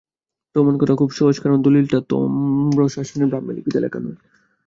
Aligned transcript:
প্রমাণ 0.55 0.73
করা 0.77 0.93
খুব 0.95 1.09
সহজ, 1.11 1.35
কারণ 1.39 1.57
দলিলটা 1.61 1.99
তাম্রশাসনে 2.09 3.25
ব্রাহ্মীলিপিতে 3.25 3.79
লেখা 3.79 3.99
নয়। 3.99 4.17